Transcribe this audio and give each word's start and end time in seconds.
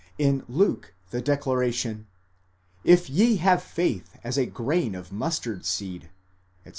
In 0.17 0.43
Luke 0.47 0.95
the 1.11 1.21
declaration: 1.21 2.07
27. 2.85 3.15
ye 3.15 3.35
have 3.35 3.61
faith 3.61 4.17
as 4.23 4.35
a 4.35 4.47
grain 4.47 4.95
of 4.95 5.11
mustard 5.11 5.63
seed, 5.63 6.09
etc. 6.65 6.69